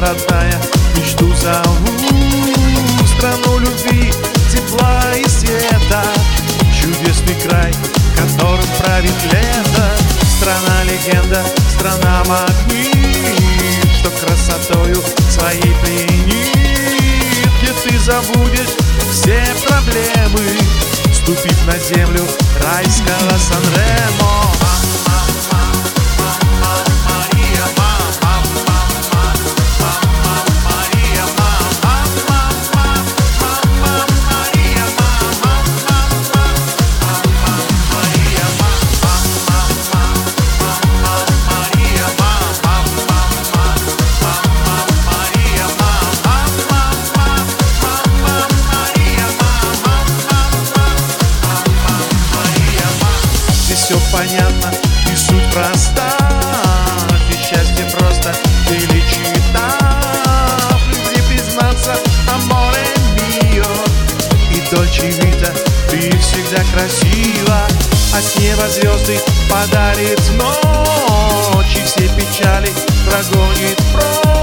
[0.00, 0.60] родная,
[0.96, 1.76] мечту зову.
[3.16, 4.12] Страну любви,
[4.50, 6.02] тепла и света
[6.80, 7.72] Чудесный край,
[8.16, 9.90] которым правит лето.
[10.38, 11.44] Страна легенда,
[11.76, 16.56] страна магнит Что красотою своей пленит.
[17.60, 18.74] Где ты забудешь
[19.12, 20.58] все проблемы
[21.12, 22.26] Ступив на землю
[22.62, 23.99] райского Сан-Ремо
[64.70, 65.52] дольче вита,
[65.90, 67.66] ты всегда красива
[68.14, 69.18] А с неба звезды
[69.50, 72.70] подарит ночь И все печали
[73.06, 74.39] прогонит прочь